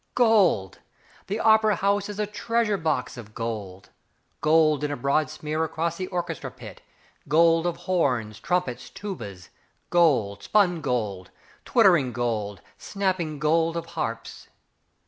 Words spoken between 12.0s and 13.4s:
gold, snapping